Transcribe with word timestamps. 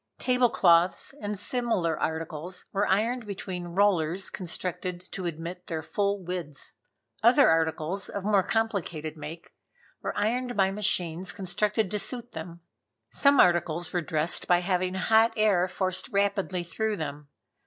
Table 0.17 0.49
cloths 0.49 1.13
and 1.21 1.37
similar 1.37 1.95
articles 1.99 2.65
were 2.73 2.87
ironed 2.87 3.27
between 3.27 3.67
rollers 3.75 4.31
constructed 4.31 5.07
to 5.11 5.27
admit 5.27 5.67
their 5.67 5.83
full 5.83 6.23
width. 6.23 6.71
Other 7.21 7.47
articles 7.47 8.09
of 8.09 8.23
more 8.23 8.41
complicated 8.41 9.15
make, 9.15 9.53
were 10.01 10.17
ironed 10.17 10.57
by 10.57 10.71
machines 10.71 11.31
constructed 11.31 11.91
to 11.91 11.99
suit 11.99 12.31
them. 12.31 12.61
Some 13.11 13.39
articles 13.39 13.93
were 13.93 14.01
dressed 14.01 14.47
by 14.47 14.61
having 14.61 14.95
hot 14.95 15.33
air 15.37 15.67
forced 15.67 16.09
rapidly 16.09 16.63
through 16.63 16.95
them. 16.97 17.27